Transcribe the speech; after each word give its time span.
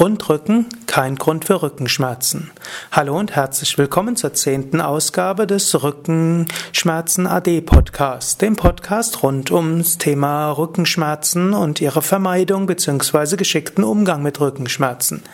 Rundrücken, 0.00 0.68
kein 0.86 1.16
Grund 1.16 1.44
für 1.44 1.62
Rückenschmerzen. 1.62 2.50
Hallo 2.92 3.18
und 3.18 3.36
herzlich 3.36 3.76
willkommen 3.76 4.16
zur 4.16 4.32
zehnten 4.32 4.80
Ausgabe 4.80 5.46
des 5.46 5.82
Rückenschmerzen 5.82 7.26
AD 7.26 7.60
Podcast, 7.60 8.40
dem 8.40 8.56
Podcast 8.56 9.22
rund 9.22 9.50
ums 9.50 9.98
Thema 9.98 10.50
Rückenschmerzen 10.50 11.52
und 11.52 11.82
ihre 11.82 12.00
Vermeidung 12.00 12.64
bzw. 12.64 13.36
geschickten 13.36 13.84
Umgang 13.84 14.22
mit 14.22 14.40
Rückenschmerzen. 14.40 15.24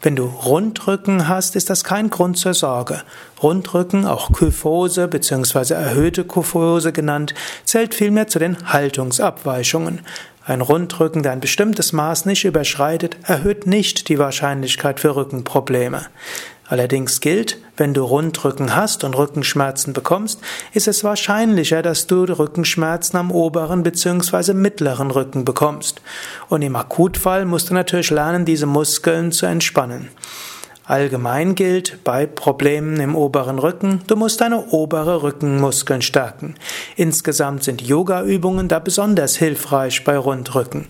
Wenn 0.00 0.14
du 0.14 0.26
Rundrücken 0.26 1.26
hast, 1.26 1.56
ist 1.56 1.68
das 1.68 1.82
kein 1.82 2.08
Grund 2.08 2.38
zur 2.38 2.54
Sorge. 2.54 3.02
Rundrücken, 3.42 4.06
auch 4.06 4.32
Kyphose 4.32 5.08
bzw. 5.08 5.74
erhöhte 5.74 6.24
Kyphose 6.24 6.92
genannt, 6.92 7.34
zählt 7.64 7.96
vielmehr 7.96 8.28
zu 8.28 8.38
den 8.38 8.72
Haltungsabweichungen. 8.72 10.02
Ein 10.48 10.62
Rundrücken, 10.62 11.22
der 11.22 11.32
ein 11.32 11.40
bestimmtes 11.40 11.92
Maß 11.92 12.24
nicht 12.24 12.46
überschreitet, 12.46 13.18
erhöht 13.22 13.66
nicht 13.66 14.08
die 14.08 14.18
Wahrscheinlichkeit 14.18 14.98
für 14.98 15.14
Rückenprobleme. 15.14 16.06
Allerdings 16.66 17.20
gilt, 17.20 17.58
wenn 17.76 17.92
du 17.92 18.02
Rundrücken 18.02 18.74
hast 18.74 19.04
und 19.04 19.14
Rückenschmerzen 19.14 19.92
bekommst, 19.92 20.40
ist 20.72 20.88
es 20.88 21.04
wahrscheinlicher, 21.04 21.82
dass 21.82 22.06
du 22.06 22.24
Rückenschmerzen 22.24 23.18
am 23.18 23.30
oberen 23.30 23.82
bzw. 23.82 24.54
mittleren 24.54 25.10
Rücken 25.10 25.44
bekommst. 25.44 26.00
Und 26.48 26.62
im 26.62 26.76
Akutfall 26.76 27.44
musst 27.44 27.68
du 27.68 27.74
natürlich 27.74 28.08
lernen, 28.08 28.46
diese 28.46 28.64
Muskeln 28.64 29.32
zu 29.32 29.44
entspannen. 29.44 30.08
Allgemein 30.88 31.54
gilt 31.54 32.02
bei 32.02 32.24
Problemen 32.24 32.98
im 32.98 33.14
oberen 33.14 33.58
Rücken, 33.58 34.00
du 34.06 34.16
musst 34.16 34.40
deine 34.40 34.68
obere 34.68 35.22
Rückenmuskeln 35.22 36.00
stärken. 36.00 36.54
Insgesamt 36.96 37.62
sind 37.62 37.82
Yoga-Übungen 37.82 38.68
da 38.68 38.78
besonders 38.78 39.36
hilfreich 39.36 40.02
bei 40.04 40.16
Rundrücken. 40.16 40.86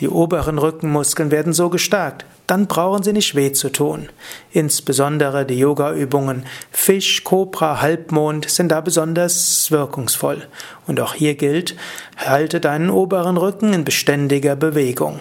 Die 0.00 0.08
oberen 0.08 0.56
Rückenmuskeln 0.56 1.30
werden 1.30 1.52
so 1.52 1.68
gestärkt, 1.68 2.24
dann 2.46 2.68
brauchen 2.68 3.02
sie 3.02 3.12
nicht 3.12 3.34
weh 3.34 3.52
zu 3.52 3.68
tun. 3.68 4.08
Insbesondere 4.50 5.44
die 5.44 5.58
Yoga-Übungen 5.58 6.46
Fisch, 6.70 7.22
Kobra, 7.22 7.82
Halbmond 7.82 8.48
sind 8.48 8.70
da 8.70 8.80
besonders 8.80 9.70
wirkungsvoll. 9.70 10.46
Und 10.86 11.00
auch 11.00 11.12
hier 11.12 11.34
gilt, 11.34 11.76
halte 12.16 12.60
deinen 12.60 12.88
oberen 12.88 13.36
Rücken 13.36 13.74
in 13.74 13.84
beständiger 13.84 14.56
Bewegung. 14.56 15.20